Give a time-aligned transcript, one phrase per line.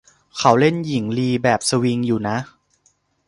[0.37, 2.37] เขาเล่นหญิงลีแบบสวิงอยู่นะ